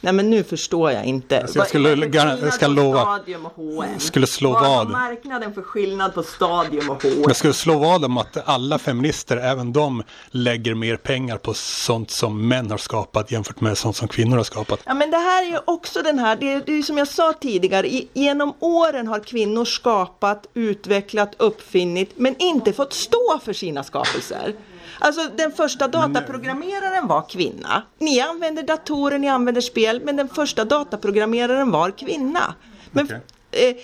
Nej 0.00 0.12
men 0.12 0.30
nu 0.30 0.44
förstår 0.44 0.90
jag 0.92 1.04
inte. 1.04 1.40
Alltså, 1.40 1.58
jag 1.58 1.68
skulle- 1.68 2.06
jag 2.42 2.52
ska 2.52 2.66
lova- 2.66 3.00
Stadium 3.04 3.46
och 3.46 3.52
H&M? 3.56 3.90
skulle 3.98 4.26
slå 4.26 4.50
vad. 4.52 4.90
marknaden 4.90 5.54
för 5.54 5.62
skillnad 5.62 6.14
på 6.14 6.22
Stadium 6.22 6.90
och 6.90 7.02
H&M? 7.02 7.22
Jag 7.26 7.36
skulle 7.36 7.52
slå 7.52 7.78
vad 7.78 8.04
om 8.04 8.18
att 8.18 8.48
alla 8.48 8.78
feminister, 8.78 9.36
även 9.36 9.72
de, 9.72 10.02
lägger 10.30 10.74
mer 10.74 10.96
pengar 10.96 11.36
på 11.38 11.54
sånt 11.54 12.10
som 12.10 12.48
män 12.48 12.70
har 12.70 12.78
skapat 12.78 13.30
jämfört 13.32 13.60
med 13.60 13.78
sånt 13.78 13.96
som 13.96 14.08
kvinnor 14.08 14.36
har 14.36 14.44
skapat. 14.44 14.80
Ja 14.86 14.94
men 14.94 15.10
det 15.10 15.16
här 15.16 15.42
är 15.42 15.46
ju 15.50 15.58
också 15.64 16.02
den 16.02 16.18
här, 16.18 16.36
det 16.36 16.52
är, 16.52 16.62
det 16.66 16.72
är 16.72 16.76
ju 16.76 16.82
som 16.82 16.98
jag 16.98 17.08
sa 17.08 17.32
tidigare, 17.32 17.86
i, 17.88 18.08
genom 18.12 18.52
åren 18.60 19.06
har 19.06 19.20
kvinnor 19.20 19.64
skapat, 19.64 20.46
utvecklat, 20.54 21.34
uppfinnit 21.38 22.12
men 22.16 22.34
inte 22.38 22.72
fått 22.72 22.92
stå 22.92 23.40
för 23.44 23.52
sina 23.52 23.84
skapelser. 23.84 24.54
Alltså 24.98 25.28
den 25.36 25.52
första 25.52 25.88
dataprogrammeraren 25.88 27.06
var 27.06 27.28
kvinna. 27.28 27.82
Ni 27.98 28.20
använder 28.20 28.62
datorer, 28.62 29.18
ni 29.18 29.28
använder 29.28 29.60
spel, 29.60 30.00
men 30.04 30.16
den 30.16 30.28
första 30.28 30.64
dataprogrammeraren 30.64 31.70
var 31.70 31.90
kvinna. 31.90 32.54
Men, 32.90 33.08
eh, 33.50 33.76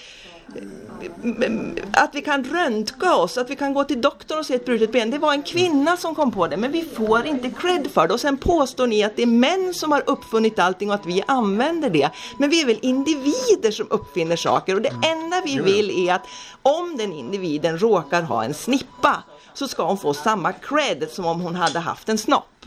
att 1.92 2.14
vi 2.14 2.22
kan 2.22 2.44
röntga 2.44 3.14
oss, 3.14 3.38
att 3.38 3.50
vi 3.50 3.56
kan 3.56 3.74
gå 3.74 3.84
till 3.84 4.00
doktorn 4.00 4.38
och 4.38 4.46
se 4.46 4.54
ett 4.54 4.64
brutet 4.64 4.92
ben. 4.92 5.10
Det 5.10 5.18
var 5.18 5.32
en 5.32 5.42
kvinna 5.42 5.96
som 5.96 6.14
kom 6.14 6.32
på 6.32 6.46
det, 6.46 6.56
men 6.56 6.72
vi 6.72 6.84
får 6.84 7.26
inte 7.26 7.50
cred 7.50 7.90
för 7.90 8.08
det. 8.08 8.14
Och 8.14 8.20
sen 8.20 8.36
påstår 8.36 8.86
ni 8.86 9.04
att 9.04 9.16
det 9.16 9.22
är 9.22 9.26
män 9.26 9.74
som 9.74 9.92
har 9.92 10.02
uppfunnit 10.06 10.58
allting 10.58 10.88
och 10.88 10.94
att 10.94 11.06
vi 11.06 11.22
använder 11.26 11.90
det. 11.90 12.10
Men 12.38 12.50
vi 12.50 12.62
är 12.62 12.66
väl 12.66 12.78
individer 12.82 13.70
som 13.70 13.86
uppfinner 13.90 14.36
saker 14.36 14.74
och 14.74 14.82
det 14.82 14.92
enda 15.06 15.42
vi 15.44 15.60
vill 15.60 16.08
är 16.08 16.14
att 16.14 16.26
om 16.62 16.96
den 16.96 17.12
individen 17.12 17.78
råkar 17.78 18.22
ha 18.22 18.44
en 18.44 18.54
snippa 18.54 19.22
så 19.60 19.68
ska 19.68 19.86
hon 19.86 19.98
få 19.98 20.14
samma 20.14 20.52
cred 20.52 21.10
som 21.10 21.26
om 21.26 21.40
hon 21.40 21.54
hade 21.54 21.78
haft 21.78 22.08
en 22.08 22.18
snopp. 22.18 22.66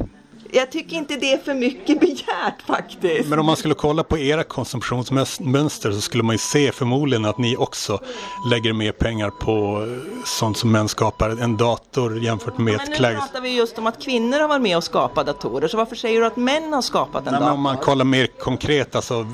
Jag 0.51 0.71
tycker 0.71 0.95
inte 0.95 1.15
det 1.15 1.33
är 1.33 1.37
för 1.37 1.53
mycket 1.53 1.99
begärt 1.99 2.61
faktiskt. 2.67 3.29
Men 3.29 3.39
om 3.39 3.45
man 3.45 3.55
skulle 3.55 3.73
kolla 3.73 4.03
på 4.03 4.17
era 4.17 4.43
konsumtionsmönster 4.43 5.91
så 5.91 6.01
skulle 6.01 6.23
man 6.23 6.33
ju 6.33 6.37
se 6.37 6.71
förmodligen 6.71 7.25
att 7.25 7.37
ni 7.37 7.57
också 7.57 7.99
lägger 8.51 8.73
mer 8.73 8.91
pengar 8.91 9.29
på 9.29 9.87
eh, 9.87 10.23
sånt 10.25 10.57
som 10.57 10.71
män 10.71 10.87
skapar. 10.87 11.29
En 11.29 11.57
dator 11.57 12.23
jämfört 12.23 12.57
med 12.57 12.73
Men 12.73 12.75
ett 12.75 12.89
nu 12.89 12.95
kläd... 12.95 13.17
pratar 13.17 13.41
vi 13.41 13.49
just 13.55 13.77
om 13.77 13.87
att 13.87 14.01
kvinnor 14.01 14.39
har 14.39 14.47
varit 14.47 14.61
med 14.61 14.77
och 14.77 14.83
skapat 14.83 15.25
datorer, 15.25 15.67
så 15.67 15.77
varför 15.77 15.95
säger 15.95 16.19
du 16.19 16.25
att 16.25 16.37
män 16.37 16.73
har 16.73 16.81
skapat 16.81 17.15
en 17.15 17.23
Nej, 17.23 17.31
men 17.33 17.41
dator? 17.41 17.53
om 17.53 17.61
man 17.61 17.77
kollar 17.77 18.05
mer 18.05 18.27
konkret, 18.27 18.95
alltså 18.95 19.25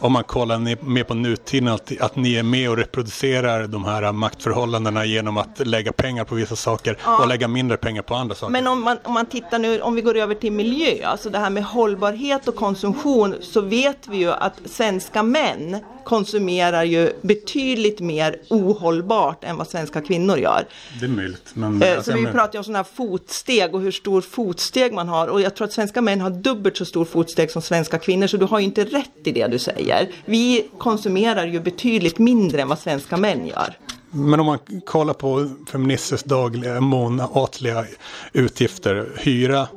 om 0.00 0.12
man 0.12 0.24
kollar 0.24 0.58
mer 0.90 1.04
på 1.04 1.14
nutiden, 1.14 1.68
att, 1.68 1.92
att 2.00 2.16
ni 2.16 2.34
är 2.34 2.42
med 2.42 2.70
och 2.70 2.76
reproducerar 2.76 3.66
de 3.66 3.84
här 3.84 4.12
maktförhållandena 4.12 5.04
genom 5.04 5.36
att 5.36 5.66
lägga 5.66 5.92
pengar 5.92 6.24
på 6.24 6.34
vissa 6.34 6.56
saker 6.56 6.96
och 7.20 7.28
lägga 7.28 7.48
mindre 7.48 7.76
pengar 7.76 8.02
på 8.02 8.14
andra 8.14 8.34
saker. 8.34 8.52
Men 8.52 8.66
om 8.66 8.82
man, 8.82 8.96
om 9.04 9.14
man 9.14 9.26
tittar 9.26 9.58
nu, 9.58 9.80
om 9.80 9.94
vi 9.94 10.02
går 10.02 10.16
över 10.16 10.34
till 10.34 10.52
miljö, 10.52 11.06
alltså 11.06 11.30
det 11.30 11.38
här 11.38 11.50
med 11.50 11.64
hållbarhet 11.64 12.48
och 12.48 12.56
konsumtion, 12.56 13.34
så 13.40 13.60
vet 13.60 14.08
vi 14.08 14.16
ju 14.16 14.32
att 14.32 14.54
svenska 14.64 15.22
män 15.22 15.76
konsumerar 16.04 16.84
ju 16.84 17.12
betydligt 17.22 18.00
mer 18.00 18.36
ohållbart 18.50 19.44
än 19.44 19.56
vad 19.56 19.68
svenska 19.68 20.00
kvinnor 20.00 20.38
gör. 20.38 20.64
Det 21.00 21.04
är 21.06 21.08
möjligt. 21.08 21.50
Men, 21.54 21.82
Eh, 21.82 21.96
alltså, 21.96 22.10
Så 22.10 22.16
vi 22.16 22.22
men- 22.22 22.32
pratar 22.32 22.52
ju 22.54 22.58
om 22.58 22.64
sådana 22.64 22.78
här 22.78 22.86
fotsteg 22.94 23.74
och 23.74 23.80
hur 23.80 23.90
stor 23.92 24.20
fotsteg 24.20 24.92
man 24.92 25.08
har 25.08 25.26
och 25.28 25.40
jag 25.40 25.54
tror 25.56 25.64
att 25.66 25.72
svenska 25.72 26.00
män 26.02 26.20
har 26.20 26.30
dubbelt 26.30 26.76
så 26.76 26.84
stor 26.84 27.04
fotsteg 27.04 27.50
som 27.50 27.62
svenska 27.62 27.98
kvinnor 27.98 28.26
så 28.26 28.36
du 28.36 28.44
har 28.46 28.58
ju 28.58 28.64
inte 28.64 28.84
rätt 28.84 29.10
i 29.24 29.32
det 29.32 29.46
du 29.46 29.58
säger. 29.58 29.89
Vi 30.24 30.68
konsumerar 30.78 31.46
ju 31.46 31.60
betydligt 31.60 32.18
mindre 32.18 32.62
än 32.62 32.68
vad 32.68 32.78
svenska 32.78 33.16
män 33.16 33.46
gör. 33.46 33.78
Men 34.10 34.40
om 34.40 34.46
man 34.46 34.58
kollar 34.86 35.14
på 35.14 35.50
feministers 35.72 36.22
dagliga 36.22 36.80
månatliga 36.80 37.84
utgifter, 38.32 39.12
hyra, 39.18 39.68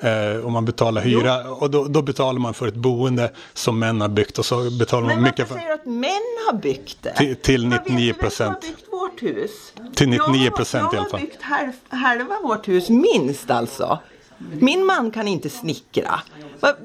eh, 0.00 0.46
om 0.46 0.52
man 0.52 0.64
betalar 0.64 1.00
hyra 1.02 1.50
och 1.50 1.70
då, 1.70 1.84
då 1.84 2.02
betalar 2.02 2.38
man 2.40 2.54
för 2.54 2.68
ett 2.68 2.74
boende 2.74 3.32
som 3.54 3.78
män 3.78 4.00
har 4.00 4.08
byggt 4.08 4.38
och 4.38 4.44
så 4.46 4.70
betalar 4.78 5.06
man 5.06 5.14
Men 5.14 5.22
mycket 5.22 5.38
varför 5.38 5.54
för, 5.54 5.60
säger 5.60 5.68
du 5.68 5.74
att 5.74 5.86
män 5.86 6.36
har 6.50 6.58
byggt 6.58 6.98
det? 7.02 7.14
Till- 7.16 7.36
till 7.36 7.62
Jag 7.62 7.70
vet 7.70 7.78
ju 7.90 7.92
99 7.92 8.14
vem 8.20 8.30
som 8.30 8.46
har 8.46 8.60
byggt 8.60 8.84
vårt 8.92 9.22
hus. 9.22 9.50
Till 9.94 10.08
99 10.08 10.42
Jag 10.44 10.50
har- 10.50 10.56
procent 10.56 10.94
i 10.94 10.96
alla 10.96 11.08
fall. 11.08 11.20
Jag 11.20 11.26
har 11.26 11.26
byggt 11.26 11.42
halv, 11.42 11.72
halva 11.88 12.40
vårt 12.42 12.68
hus 12.68 12.88
minst 12.88 13.50
alltså. 13.50 13.98
Min 14.38 14.86
man 14.86 15.10
kan 15.10 15.28
inte 15.28 15.50
snickra. 15.50 16.20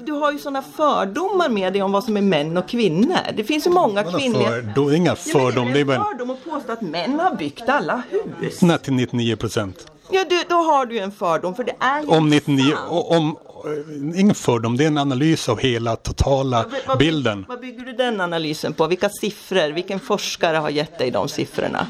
Du 0.04 0.12
har 0.12 0.32
ju 0.32 0.38
sådana 0.38 0.62
fördomar 0.62 1.48
med 1.48 1.72
dig 1.72 1.82
om 1.82 1.92
vad 1.92 2.04
som 2.04 2.16
är 2.16 2.22
män 2.22 2.56
och 2.56 2.68
kvinnor. 2.68 3.16
Det 3.36 3.44
finns 3.44 3.66
ju 3.66 3.70
många 3.70 4.02
kvinnliga... 4.04 4.60
då, 4.74 4.92
inga 4.94 5.10
Ja, 5.10 5.16
men 5.34 5.40
fördom, 5.40 5.72
det 5.72 5.80
är 5.80 5.90
en 5.90 6.04
fördom 6.04 6.30
att 6.30 6.44
påstå 6.44 6.72
att 6.72 6.80
män 6.80 7.20
har 7.20 7.34
byggt 7.36 7.68
alla 7.68 8.02
hus. 8.40 8.62
nej, 8.62 8.78
till 8.78 8.92
99 8.92 9.36
procent. 9.36 9.86
Ja, 10.10 10.24
du, 10.28 10.42
då 10.48 10.54
har 10.54 10.86
du 10.86 10.94
ju 10.94 11.00
en 11.00 11.12
fördom 11.12 11.54
för 11.54 11.64
det 11.64 11.74
är 11.80 12.02
ju 12.02 12.08
Om 12.08 12.32
inte 12.32 12.50
99, 12.50 12.70
sant. 12.70 12.80
o- 12.90 13.06
om, 13.16 13.36
eh, 14.14 14.20
ingen 14.20 14.34
fördom, 14.34 14.76
det 14.76 14.84
är 14.84 14.88
en 14.88 14.98
analys 14.98 15.48
av 15.48 15.58
hela 15.58 15.96
totala 15.96 16.62
Vad- 16.62 16.80
vad- 16.86 16.98
bilden. 16.98 17.44
Vad 17.48 17.60
bygger 17.60 17.84
du 17.84 17.92
den 17.92 18.20
analysen 18.20 18.72
på? 18.72 18.86
Vilka 18.86 19.08
siffror? 19.08 19.72
Vilken 19.72 20.00
forskare 20.00 20.56
har 20.56 20.70
gett 20.70 20.98
dig 20.98 21.10
de 21.10 21.28
siffrorna? 21.28 21.86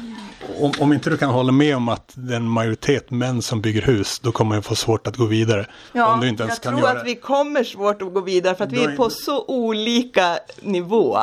Om, 0.59 0.71
om 0.79 0.93
inte 0.93 1.09
du 1.09 1.17
kan 1.17 1.29
hålla 1.29 1.51
med 1.51 1.75
om 1.75 1.89
att 1.89 2.11
det 2.13 2.33
är 2.33 2.37
en 2.37 2.49
majoritet 2.49 3.11
män 3.11 3.41
som 3.41 3.61
bygger 3.61 3.81
hus, 3.81 4.19
då 4.19 4.31
kommer 4.31 4.55
jag 4.55 4.65
få 4.65 4.75
svårt 4.75 5.07
att 5.07 5.17
gå 5.17 5.25
vidare. 5.25 5.65
om 5.93 6.19
du 6.21 6.27
inte 6.27 6.43
ens 6.43 6.55
jag 6.55 6.63
kan 6.63 6.73
tror 6.79 6.89
göra 6.89 6.99
att 6.99 7.07
vi 7.07 7.15
kommer 7.15 7.63
svårt 7.63 8.01
att 8.01 8.13
gå 8.13 8.21
vidare 8.21 8.55
för 8.55 8.63
att 8.63 8.71
vi 8.71 8.77
Då 8.77 8.83
är 8.83 8.89
är- 8.89 8.95
på 8.95 9.09
så 9.09 9.45
olika 9.47 10.37
nivå. 10.61 11.17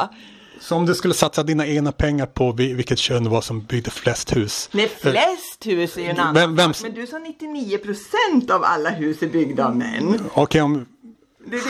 Så 0.60 0.76
om 0.76 0.86
du 0.86 0.94
skulle 0.94 1.14
satsa 1.14 1.42
dina 1.42 1.66
egna 1.66 1.92
pengar 1.92 2.26
på 2.26 2.52
vi- 2.52 2.74
vilket 2.74 2.98
kön 2.98 3.24
det 3.24 3.30
var 3.30 3.40
som 3.40 3.60
byggde 3.64 3.90
flest 3.90 4.36
hus. 4.36 4.68
Nej, 4.72 4.88
flest 5.00 5.66
hus 5.66 5.96
är 5.96 6.00
ju 6.02 6.08
en 6.08 6.18
annan 6.20 6.34
Vem- 6.34 6.56
vem-. 6.56 6.72
Men 6.82 6.94
du 6.94 7.06
sa 7.06 7.18
99 7.18 7.78
procent 7.78 8.50
av 8.50 8.64
alla 8.64 8.90
hus 8.90 9.22
är 9.22 9.26
byggda 9.26 9.66
av 9.66 9.76
män. 9.76 10.20
Okej, 10.34 10.62
om 10.62 10.72
liksom- 10.74 10.91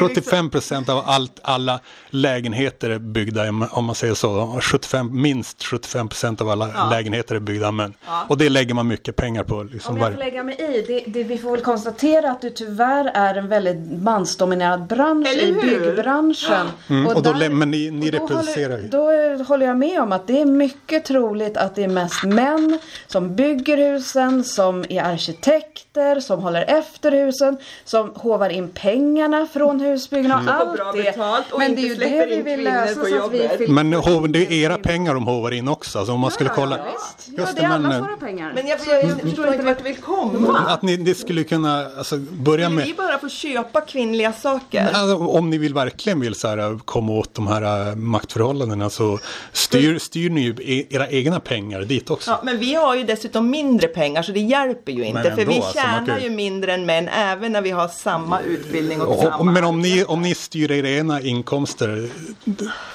75 0.00 0.50
procent 0.50 0.88
av 0.88 1.02
allt, 1.06 1.40
alla 1.42 1.80
lägenheter 2.10 2.90
är 2.90 2.98
byggda, 2.98 3.48
om 3.70 3.84
man 3.84 3.94
säger 3.94 4.14
så, 4.14 4.58
75, 4.62 5.22
minst 5.22 5.62
75 5.64 6.08
procent 6.08 6.40
av 6.40 6.48
alla 6.48 6.88
lägenheter 6.90 7.34
är 7.34 7.40
byggda 7.40 7.66
av 7.66 7.74
män. 7.74 7.94
Och 8.28 8.38
det 8.38 8.48
lägger 8.48 8.74
man 8.74 8.88
mycket 8.88 9.16
pengar 9.16 9.44
på. 9.44 9.62
Liksom 9.62 9.94
Om 9.94 10.00
jag 10.00 10.12
får 10.12 10.18
lägga 10.18 10.42
mig 10.42 10.56
i, 10.60 10.84
det, 10.86 11.04
det, 11.06 11.24
vi 11.24 11.38
får 11.38 11.50
väl 11.50 11.60
konstatera 11.60 12.30
att 12.30 12.40
det 12.42 12.50
tyvärr 12.50 13.10
är 13.14 13.34
en 13.34 13.48
väldigt 13.48 14.02
mansdominerad 14.02 14.86
bransch 14.86 15.28
Eller 15.28 15.42
i 15.42 15.52
hur? 15.52 15.62
byggbranschen. 15.86 16.66
Mm, 16.88 17.06
och 17.06 17.22
då 17.22 17.32
lä- 17.32 17.48
men 17.48 17.70
ni- 17.70 17.90
ni 17.90 18.08
och 18.08 18.12
då 18.12 18.18
reproducerar 18.18 18.78
ju. 18.78 18.90
håller, 18.90 19.38
Då 19.38 19.44
håller 19.44 19.66
jag 19.66 19.76
med 19.76 20.00
om 20.02 20.12
att 20.12 20.26
det 20.26 20.40
är 20.40 20.46
mycket 20.46 21.04
troligt 21.04 21.56
att 21.56 21.74
det 21.74 21.84
är 21.84 21.88
mest 21.88 22.24
män 22.24 22.78
som 23.06 23.36
bygger 23.36 23.76
husen, 23.92 24.44
som 24.44 24.84
är 24.88 25.02
arkitekter, 25.02 26.20
som 26.20 26.40
håller 26.42 26.64
efter 26.68 27.12
husen, 27.12 27.56
som 27.84 28.12
hovar 28.14 28.48
in 28.48 28.68
pengarna 28.68 29.46
från 29.52 29.61
husbyggarna 29.70 30.38
och 30.38 30.44
Får 30.44 30.50
allt 30.52 30.76
bra 30.76 30.92
det. 30.92 31.02
betalt 31.02 31.52
och 31.52 31.58
Men 31.58 31.74
det 31.74 31.80
är 31.82 31.86
ju 31.86 31.94
det 31.94 32.26
vi 32.26 32.42
vill 32.42 32.64
lösa 32.64 32.94
så 33.04 33.24
att 33.24 33.32
vi 33.32 33.48
fyller- 33.58 33.72
Men 33.72 33.92
hov- 33.94 34.28
det 34.28 34.38
är 34.46 34.52
era 34.52 34.78
pengar 34.78 35.14
de 35.14 35.26
hovar 35.26 35.50
in 35.50 35.68
också. 35.68 35.98
Alltså 35.98 36.12
om 36.14 36.20
man 36.20 36.30
skulle 36.30 36.50
kolla. 36.50 36.78
Ja, 36.78 36.84
visst. 36.92 37.28
Ja, 37.36 37.42
Just 37.42 37.56
det 37.56 37.62
är 37.62 37.68
men, 37.68 37.86
allas 37.86 37.94
eh, 37.96 38.02
våra 38.02 38.16
pengar. 38.16 38.52
Men 38.54 38.66
jag, 38.66 38.78
jag, 38.88 39.04
jag 39.04 39.20
förstår 39.20 39.46
inte 39.52 39.62
vart 39.64 39.78
du 39.78 39.84
vill 39.84 39.96
komma. 39.96 40.58
Att 40.68 40.82
ni, 40.82 40.96
ni 40.96 41.14
skulle 41.14 41.44
kunna 41.44 41.86
alltså, 41.98 42.16
börja 42.16 42.68
Vill 42.68 42.76
med 42.76 42.86
vi 42.86 42.94
bara 42.94 43.18
få 43.18 43.28
köpa 43.28 43.80
kvinnliga 43.80 44.32
saker? 44.32 44.88
Alltså, 44.92 45.16
om 45.16 45.50
ni 45.50 45.58
vill 45.58 45.74
verkligen 45.74 46.20
vill 46.20 46.34
så 46.34 46.48
här, 46.48 46.78
komma 46.84 47.12
åt 47.12 47.34
de 47.34 47.46
här 47.46 47.88
äh, 47.90 47.94
maktförhållandena 47.94 48.90
så 48.90 49.18
styr, 49.52 49.98
styr 49.98 50.30
ni 50.30 50.40
ju 50.40 50.54
e- 50.60 50.86
era 50.90 51.08
egna 51.08 51.40
pengar 51.40 51.80
dit 51.82 52.10
också. 52.10 52.30
Ja, 52.30 52.40
men 52.42 52.58
vi 52.58 52.74
har 52.74 52.94
ju 52.94 53.02
dessutom 53.04 53.50
mindre 53.50 53.88
pengar 53.88 54.22
så 54.22 54.32
det 54.32 54.40
hjälper 54.40 54.92
ju 54.92 55.04
inte. 55.04 55.12
Men 55.14 55.22
för 55.22 55.30
ändå, 55.42 55.52
vi 55.52 55.56
alltså, 55.56 55.72
tjänar 55.78 56.06
kan 56.06 56.22
ju- 56.22 56.30
mindre 56.30 56.74
än 56.74 56.86
män 56.86 57.08
även 57.08 57.52
när 57.52 57.62
vi 57.62 57.70
har 57.70 57.88
samma 57.88 58.40
utbildning 58.40 59.00
och, 59.00 59.08
Och, 59.16 59.22
samma 59.22 59.51
men 59.52 59.64
om 59.64 59.80
ni, 59.80 60.04
om 60.04 60.22
ni 60.22 60.34
styr 60.34 60.70
era 60.70 60.88
egna 60.88 61.20
inkomster 61.20 62.08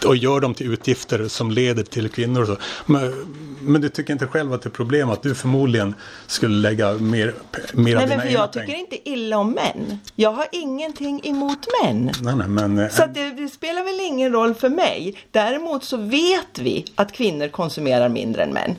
och 0.06 0.18
gör 0.18 0.40
dem 0.40 0.54
till 0.54 0.74
utgifter 0.74 1.28
som 1.28 1.52
leder 1.52 1.84
till 1.84 2.10
kvinnor 2.10 2.42
och 2.42 2.48
så. 2.48 2.58
Men, 2.86 3.14
men 3.62 3.82
du 3.82 3.90
tycker 3.90 4.14
inte 4.14 4.28
själv 4.28 4.54
att 4.54 4.62
det 4.62 4.68
är 4.70 4.72
problem 4.72 5.10
att 5.10 5.24
du 5.24 5.36
förmodligen 5.36 5.96
skulle 6.28 6.56
lägga 6.56 6.94
mer, 6.94 7.34
mer 7.74 7.96
av 7.96 8.02
Nej, 8.02 8.06
dina 8.06 8.08
men 8.08 8.20
för 8.22 8.34
jag 8.34 8.54
tycker 8.54 8.66
pengar? 8.66 8.80
inte 8.80 9.10
illa 9.10 9.38
om 9.38 9.52
män. 9.52 10.00
Jag 10.16 10.32
har 10.32 10.48
ingenting 10.52 11.22
emot 11.24 11.68
män. 11.84 12.12
Nej, 12.22 12.36
nej, 12.36 12.48
men, 12.48 12.80
eh, 12.80 12.90
Så 12.90 13.06
det, 13.06 13.30
det 13.32 13.50
spelar 13.50 13.84
väl 13.84 14.00
ingen 14.08 14.32
roll 14.32 14.54
för 14.56 14.70
mig. 14.70 15.16
Däremot 15.32 15.84
så 15.84 15.98
vet 15.98 16.60
vi 16.60 16.86
att 16.96 17.12
kvinnor 17.12 17.48
konsumerar 17.48 18.10
mindre 18.10 18.44
än 18.44 18.54
män. 18.54 18.76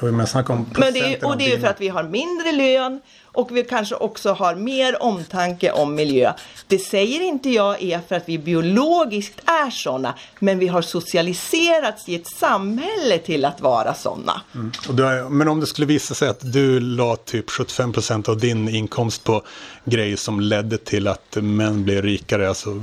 Jag 0.00 0.12
vill 0.12 0.26
snacka 0.26 0.52
om 0.52 0.66
Men 0.78 0.92
det 0.92 1.00
är, 1.00 1.24
och 1.24 1.38
det 1.38 1.44
är 1.44 1.50
ju 1.50 1.60
för 1.60 1.66
att 1.66 1.80
vi 1.80 1.88
har 1.88 2.02
mindre 2.02 2.52
lön 2.52 3.00
och 3.36 3.56
vi 3.56 3.64
kanske 3.64 3.94
också 3.94 4.32
har 4.32 4.54
mer 4.54 5.02
omtanke 5.02 5.70
om 5.72 5.94
miljö. 5.94 6.32
Det 6.66 6.78
säger 6.78 7.20
inte 7.20 7.50
jag 7.50 7.82
är 7.82 8.00
för 8.08 8.14
att 8.14 8.28
vi 8.28 8.38
biologiskt 8.38 9.40
är 9.44 9.70
sådana, 9.70 10.14
men 10.40 10.58
vi 10.58 10.68
har 10.68 10.82
socialiserats 10.82 12.08
i 12.08 12.14
ett 12.14 12.26
samhälle 12.26 13.18
till 13.18 13.44
att 13.44 13.60
vara 13.60 13.94
sådana. 13.94 14.40
Har, 14.86 15.28
men 15.28 15.48
om 15.48 15.60
det 15.60 15.66
skulle 15.66 15.86
visa 15.86 16.14
sig 16.14 16.28
att 16.28 16.52
du 16.52 16.80
la 16.80 17.16
typ 17.16 17.50
75% 17.50 18.30
av 18.30 18.38
din 18.38 18.68
inkomst 18.68 19.24
på 19.24 19.42
grejer 19.84 20.16
som 20.16 20.40
ledde 20.40 20.78
till 20.78 21.08
att 21.08 21.36
män 21.40 21.84
blev 21.84 22.02
rikare. 22.02 22.48
Alltså, 22.48 22.82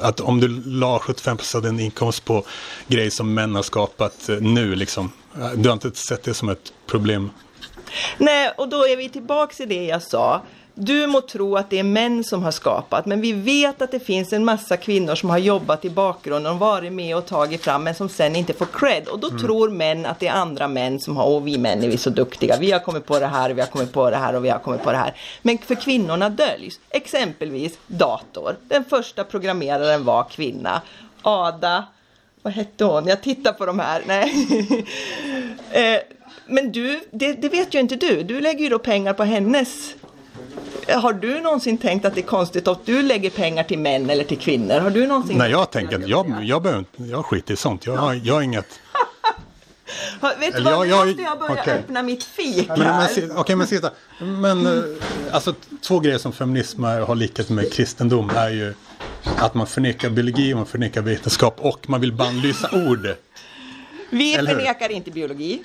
att 0.00 0.20
om 0.20 0.40
du 0.40 0.62
la 0.64 0.98
75% 0.98 1.56
av 1.56 1.62
din 1.62 1.80
inkomst 1.80 2.24
på 2.24 2.44
grejer 2.86 3.10
som 3.10 3.34
män 3.34 3.54
har 3.54 3.62
skapat 3.62 4.28
nu 4.40 4.74
liksom. 4.74 5.10
Eh, 5.36 5.50
Du 5.50 5.68
har 5.68 5.72
inte 5.72 5.90
sett 5.90 6.22
det 6.22 6.34
som 6.34 6.48
ett 6.48 6.72
problem? 6.86 7.30
Nej, 8.18 8.52
och 8.56 8.68
då 8.68 8.86
är 8.86 8.96
vi 8.96 9.08
tillbaks 9.08 9.60
i 9.60 9.66
det 9.66 9.84
jag 9.84 10.02
sa. 10.02 10.42
Du 10.76 11.06
må 11.06 11.20
tro 11.20 11.56
att 11.56 11.70
det 11.70 11.78
är 11.78 11.82
män 11.82 12.24
som 12.24 12.42
har 12.42 12.50
skapat, 12.50 13.06
men 13.06 13.20
vi 13.20 13.32
vet 13.32 13.82
att 13.82 13.90
det 13.90 14.00
finns 14.00 14.32
en 14.32 14.44
massa 14.44 14.76
kvinnor 14.76 15.14
som 15.14 15.30
har 15.30 15.38
jobbat 15.38 15.84
i 15.84 15.90
bakgrunden 15.90 16.52
och 16.52 16.58
varit 16.58 16.92
med 16.92 17.16
och 17.16 17.26
tagit 17.26 17.64
fram, 17.64 17.84
men 17.84 17.94
som 17.94 18.08
sen 18.08 18.36
inte 18.36 18.52
får 18.52 18.66
cred. 18.66 19.08
Och 19.08 19.18
då 19.18 19.30
tror 19.30 19.70
män 19.70 20.06
att 20.06 20.20
det 20.20 20.26
är 20.26 20.32
andra 20.32 20.68
män 20.68 21.00
som 21.00 21.16
har, 21.16 21.24
och 21.24 21.46
vi 21.46 21.58
män 21.58 21.82
är 21.82 21.88
vi 21.88 21.96
så 21.96 22.10
duktiga, 22.10 22.56
vi 22.60 22.72
har 22.72 22.78
kommit 22.78 23.06
på 23.06 23.18
det 23.18 23.26
här, 23.26 23.50
vi 23.50 23.60
har 23.60 23.68
kommit 23.68 23.92
på 23.92 24.10
det 24.10 24.16
här 24.16 24.34
och 24.34 24.44
vi 24.44 24.48
har 24.48 24.58
kommit 24.58 24.82
på 24.82 24.90
det 24.92 24.98
här. 24.98 25.14
Men 25.42 25.58
för 25.58 25.74
kvinnorna 25.74 26.28
döljs, 26.28 26.80
exempelvis 26.90 27.78
dator. 27.86 28.56
Den 28.68 28.84
första 28.84 29.24
programmeraren 29.24 30.04
var 30.04 30.24
kvinna. 30.24 30.82
Ada, 31.22 31.84
vad 32.44 32.52
hette 32.52 32.84
hon? 32.84 33.06
Jag 33.06 33.22
tittar 33.22 33.52
på 33.52 33.66
de 33.66 33.78
här. 33.78 34.02
Nej. 34.06 34.86
eh, 35.94 36.00
men 36.46 36.72
du, 36.72 37.00
det, 37.10 37.32
det 37.32 37.48
vet 37.48 37.74
ju 37.74 37.80
inte 37.80 37.96
du. 37.96 38.22
Du 38.22 38.40
lägger 38.40 38.60
ju 38.64 38.68
då 38.68 38.78
pengar 38.78 39.12
på 39.12 39.24
hennes 39.24 39.94
har 40.88 41.12
du 41.12 41.40
någonsin 41.40 41.78
tänkt 41.78 42.04
att 42.04 42.14
det 42.14 42.20
är 42.20 42.26
konstigt 42.26 42.68
att 42.68 42.86
du 42.86 43.02
lägger 43.02 43.30
pengar 43.30 43.62
till 43.62 43.78
män 43.78 44.10
eller 44.10 44.24
till 44.24 44.38
kvinnor? 44.38 44.78
Har 44.78 44.90
du 44.90 45.06
någonsin 45.06 45.38
Nej, 45.38 45.50
jag 45.50 45.70
tänker 45.70 45.96
att 45.96 46.08
jag, 46.08 46.44
jag, 46.44 46.62
behöver 46.62 46.84
jag 46.96 47.24
skiter 47.24 47.54
i 47.54 47.56
sånt. 47.56 47.86
Jag, 47.86 47.96
har, 47.96 48.14
jag 48.14 48.34
har 48.34 48.42
inget... 48.42 48.80
Vet 50.40 50.56
du 50.56 50.62
vad, 50.62 50.72
jag- 50.72 50.86
jag- 50.86 51.06
måste 51.06 51.22
jag 51.22 51.38
börja 51.38 51.52
okej. 51.62 51.74
öppna 51.74 52.02
mitt 52.02 52.24
fik 52.24 52.68
Men, 52.68 52.78
men, 52.78 52.88
här. 52.94 53.08
si- 53.08 53.28
okej, 53.36 53.56
men 53.56 53.66
sista. 53.66 53.90
Men 54.20 54.66
eh, 54.66 54.82
alltså 55.32 55.54
två 55.80 56.00
grejer 56.00 56.18
som 56.18 56.32
feminism 56.32 56.84
har 56.84 57.14
likhet 57.14 57.48
med 57.48 57.72
kristendom 57.72 58.30
är 58.36 58.48
ju 58.50 58.74
att 59.24 59.54
man 59.54 59.66
förnekar 59.66 60.10
biologi, 60.10 60.54
man 60.54 60.66
förnekar 60.66 61.02
vetenskap 61.02 61.56
och 61.58 61.90
man 61.90 62.00
vill 62.00 62.12
bannlysa 62.12 62.70
ord. 62.88 63.08
Vi 64.10 64.34
eller 64.34 64.50
hur? 64.50 64.58
förnekar 64.58 64.92
inte 64.92 65.10
biologi. 65.10 65.62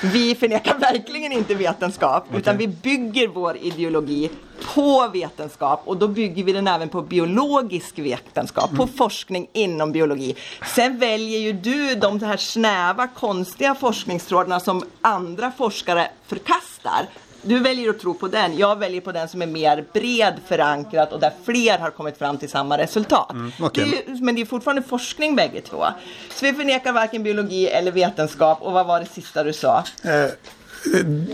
Vi 0.00 0.34
förnekar 0.34 0.78
verkligen 0.78 1.32
inte 1.32 1.54
vetenskap, 1.54 2.26
utan 2.34 2.56
vi 2.58 2.68
bygger 2.68 3.28
vår 3.28 3.56
ideologi 3.56 4.30
på 4.74 5.08
vetenskap 5.12 5.82
och 5.84 5.96
då 5.96 6.08
bygger 6.08 6.44
vi 6.44 6.52
den 6.52 6.68
även 6.68 6.88
på 6.88 7.02
biologisk 7.02 7.98
vetenskap, 7.98 8.70
på 8.76 8.82
Mm. 8.82 8.94
forskning 8.94 9.48
inom 9.52 9.92
biologi. 9.92 10.36
Sen 10.74 10.98
väljer 10.98 11.38
ju 11.38 11.52
du 11.52 11.94
de 11.94 12.22
här 12.22 12.36
snäva, 12.36 13.06
konstiga 13.08 13.74
forskningstrådarna 13.74 14.60
som 14.60 14.84
andra 15.00 15.52
forskare 15.58 16.10
förkastar. 16.26 17.06
Du 17.44 17.58
väljer 17.58 17.90
att 17.90 18.00
tro 18.00 18.14
på 18.14 18.28
den, 18.28 18.58
jag 18.58 18.78
väljer 18.78 19.00
på 19.00 19.12
den 19.12 19.28
som 19.28 19.42
är 19.42 19.46
mer 19.46 19.84
bred 19.92 20.34
förankrat 20.48 21.12
och 21.12 21.20
där 21.20 21.32
fler 21.44 21.78
har 21.78 21.90
kommit 21.90 22.18
fram 22.18 22.38
till 22.38 22.48
samma 22.50 22.78
resultat. 22.78 23.30
Mm, 23.32 23.52
okej. 23.60 23.84
Det 24.06 24.12
ju 24.12 24.24
men 24.24 24.34
det 24.34 24.40
är 24.40 24.46
fortfarande 24.46 24.82
forskning 24.82 25.36
bägge 25.36 25.60
två. 25.60 25.84
Så 26.34 26.44
vi 26.44 26.52
förnekar 26.52 26.92
varken 26.92 27.22
biologi 27.22 27.66
eller 27.68 27.92
vetenskap. 27.92 28.62
Och 28.62 28.72
vad 28.72 28.86
var 28.86 29.00
det 29.00 29.06
sista 29.06 29.44
du 29.44 29.52
sa? 29.52 29.84
Eh, 30.04 30.30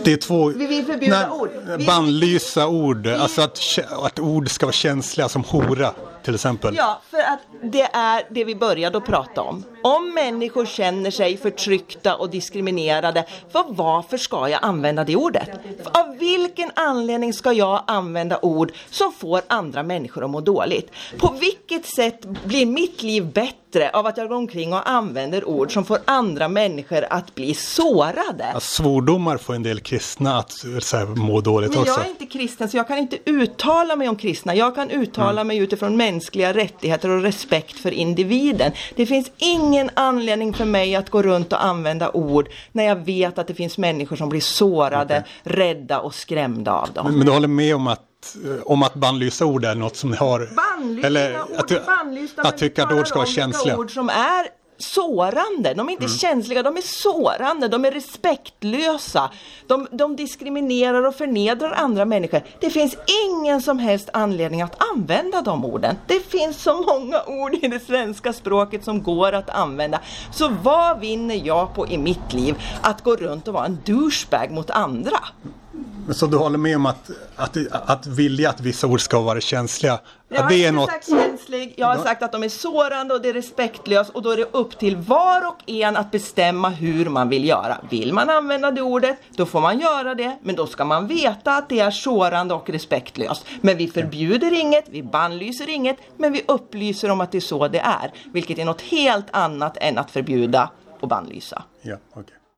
det 0.05 0.13
är 0.13 0.17
två... 0.17 0.49
Vi 0.49 0.67
vill 0.67 0.85
förbjuda 0.85 1.31
ord. 1.31 1.51
Vi- 1.79 1.87
Bannlysa 1.87 2.67
ord. 2.67 3.07
Alltså 3.07 3.43
att, 3.43 3.61
att 4.03 4.19
ord 4.19 4.51
ska 4.51 4.67
vara 4.67 4.73
känsliga 4.73 5.29
som 5.29 5.45
hora 5.45 5.93
till 6.25 6.35
exempel. 6.35 6.75
Ja, 6.77 7.01
för 7.11 7.19
att 7.19 7.41
det 7.63 7.83
är 7.83 8.23
det 8.31 8.45
vi 8.45 8.55
började 8.55 8.99
att 8.99 9.05
prata 9.05 9.41
om. 9.43 9.65
Om 9.83 10.15
människor 10.15 10.67
känner 10.67 11.11
sig 11.11 11.37
förtryckta 11.37 12.17
och 12.17 12.31
diskriminerade, 12.31 13.25
för 13.53 13.65
varför 13.69 14.17
ska 14.17 14.49
jag 14.49 14.59
använda 14.63 15.05
det 15.05 15.17
ordet? 15.17 15.49
Av 15.93 16.17
vilken 16.19 16.71
anledning 16.75 17.33
ska 17.33 17.53
jag 17.53 17.83
använda 17.87 18.39
ord 18.43 18.73
som 18.91 19.13
får 19.13 19.41
andra 19.47 19.83
människor 19.83 20.25
att 20.25 20.31
må 20.31 20.41
dåligt? 20.41 20.91
På 21.19 21.35
vilket 21.41 21.87
sätt 21.87 22.25
blir 22.45 22.67
mitt 22.67 23.03
liv 23.03 23.33
bättre 23.33 23.91
av 23.93 24.07
att 24.07 24.17
jag 24.17 24.29
går 24.29 24.37
omkring 24.37 24.73
och 24.73 24.91
använder 24.91 25.49
ord 25.49 25.73
som 25.73 25.85
får 25.85 25.99
andra 26.05 26.49
människor 26.49 27.07
att 27.11 27.35
bli 27.35 27.55
sårade? 27.55 28.45
Alltså, 28.55 28.83
svordomar 28.83 29.37
får 29.37 29.55
en 29.55 29.63
del 29.63 29.81
kristna 29.81 30.39
att 30.39 30.53
så 30.81 30.97
här, 30.97 31.07
må 31.07 31.41
dåligt 31.41 31.71
Men 31.71 31.79
också. 31.81 31.93
jag 31.93 32.05
är 32.07 32.11
inte 32.11 32.27
kristen 32.27 32.69
så 32.69 32.77
jag 32.77 32.89
kan 32.89 32.99
inte 32.99 33.19
uttala 33.25 33.97
mig 33.97 34.09
om 34.09 34.17
kristna. 34.17 34.55
Jag 34.55 34.75
kan 34.75 34.91
uttala 34.91 35.29
Mm. 35.31 35.47
mig 35.47 35.59
utifrån 35.59 35.97
mänskliga 36.13 36.53
rättigheter 36.53 37.09
och 37.11 37.23
respekt 37.23 37.79
för 37.79 37.91
individen. 37.91 38.73
Det 38.97 39.07
finns 39.07 39.31
ingen 39.37 39.91
anledning 39.95 40.55
för 40.55 40.65
mig 40.65 40.97
att 40.97 41.11
gå 41.11 41.23
runt 41.23 41.53
och 41.53 41.65
använda 41.65 42.11
ord 42.11 42.49
när 42.73 42.85
jag 42.85 42.97
vet 42.97 43.39
att 43.39 43.47
det 43.47 43.55
finns 43.55 43.79
människor 43.79 44.17
som 44.17 44.29
blir 44.29 44.41
sårade, 44.41 45.25
okay. 45.45 45.57
rädda 45.57 46.01
och 46.01 46.15
skrämda 46.15 46.73
av 46.73 46.93
dem. 46.93 47.07
Men, 47.07 47.19
men 47.19 47.27
du 47.27 47.33
håller 47.33 47.49
med 47.49 47.75
om 47.75 47.87
att 47.87 48.05
om 48.65 48.83
att 48.83 48.95
bannlysa 48.95 49.47
ord 49.47 49.65
är 49.65 49.75
något 49.75 49.97
som 49.97 50.11
ni 50.11 50.17
har... 50.17 50.49
Bannlysta 50.57 51.07
eller 51.07 51.43
ord, 51.43 51.49
att, 51.57 51.87
bannlysta, 51.87 52.43
att 52.43 52.59
tycka 52.59 52.85
att 52.85 52.93
ord 52.93 53.07
ska 53.09 53.19
vara 53.19 53.29
känsliga. 53.29 53.77
ord 53.77 53.95
som 53.95 54.09
är 54.09 54.58
sårande. 54.79 55.75
De 55.75 55.89
är 55.89 55.93
inte 55.93 56.05
mm. 56.05 56.19
känsliga, 56.19 56.63
de 56.63 56.77
är 56.77 56.81
sårande, 56.81 57.69
de 57.69 57.85
är 57.85 57.91
respektlösa. 57.91 59.31
De, 59.67 59.89
de 59.91 60.17
diskriminerar 60.17 61.07
och 61.07 61.15
förnedrar 61.15 61.73
andra 61.73 62.05
människor. 62.05 62.43
Det 62.61 62.71
finns 62.71 62.97
ingen 63.27 63.63
som 63.63 63.79
helst 63.79 64.11
anledning 64.13 64.63
att 64.63 64.83
använda 64.95 65.43
de 65.43 65.65
orden. 65.65 65.97
Det 66.07 66.21
finns 66.21 66.63
så 66.63 66.75
många 66.75 67.23
ord 67.27 67.55
i 67.55 67.69
det 67.69 67.81
svenska 67.81 68.33
språket 68.33 68.85
som 68.85 69.03
går 69.03 69.33
att 69.33 69.51
använda. 69.51 70.01
Så 70.33 70.49
vad 70.63 71.01
vinner 71.01 71.41
jag 71.45 71.75
på 71.75 71.89
i 71.89 71.99
mitt 71.99 72.33
liv 72.33 72.55
att 72.83 73.05
gå 73.05 73.17
runt 73.17 73.49
och 73.49 73.55
vara 73.55 73.67
en 73.67 73.79
douchebag 73.85 74.51
mot 74.51 74.71
andra? 74.71 75.19
Så 76.11 76.27
du 76.27 76.37
håller 76.37 76.59
med 76.59 76.77
om 76.77 76.87
att, 76.87 77.11
att, 77.37 77.57
att 77.71 78.07
vilja 78.07 78.51
att 78.51 78.61
vissa 78.61 78.87
ord 78.87 79.01
ska 79.01 79.21
vara 79.21 79.41
känsliga? 79.41 80.01
Jag 80.29 80.43
har 80.43 80.51
det 80.51 80.59
inte 80.59 80.73
något... 80.73 80.91
sagt 80.91 81.09
känslig, 81.09 81.75
jag 81.77 81.87
har 81.87 82.05
sagt 82.05 82.23
att 82.23 82.33
de 82.33 82.43
är 82.43 82.49
sårande 82.49 83.15
och 83.15 83.23
det 83.23 83.29
är 83.29 83.33
respektlöst 83.33 84.11
och 84.11 84.23
då 84.23 84.31
är 84.31 84.37
det 84.37 84.49
upp 84.53 84.79
till 84.79 84.97
var 84.97 85.47
och 85.47 85.71
en 85.71 85.97
att 85.97 86.11
bestämma 86.11 86.69
hur 86.69 87.09
man 87.09 87.29
vill 87.29 87.45
göra. 87.45 87.79
Vill 87.91 88.13
man 88.13 88.31
använda 88.31 88.71
det 88.71 88.83
ordet, 88.83 89.19
då 89.37 89.47
får 89.47 89.61
man 89.61 89.81
göra 89.81 90.15
det, 90.15 90.39
men 90.43 90.57
då 90.57 90.67
ska 90.67 90.85
man 90.85 91.07
veta 91.07 91.57
att 91.57 91.69
det 91.69 91.81
är 91.81 91.91
sårande 91.91 92.55
och 92.55 92.71
respektlöst. 92.71 93.45
Men 93.61 93.77
vi 93.77 93.89
förbjuder 93.89 94.61
inget, 94.61 94.85
vi 94.89 95.03
bannlyser 95.03 95.69
inget, 95.69 95.97
men 96.17 96.33
vi 96.33 96.43
upplyser 96.49 97.11
om 97.11 97.21
att 97.21 97.33
det 97.33 97.39
är 97.39 97.41
så 97.41 97.69
det 97.69 97.81
är, 97.81 98.13
vilket 98.33 98.59
är 98.59 98.65
något 98.65 98.81
helt 98.81 99.27
annat 99.31 99.77
än 99.81 99.99
att 99.99 100.11
förbjuda 100.11 100.71
och 101.01 101.09
bannlysa. 101.09 101.63
Ja, 101.83 101.97
okay. 102.15 102.38